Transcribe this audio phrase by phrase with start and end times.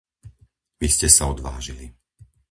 [0.81, 1.85] Vy ste sa odvážili.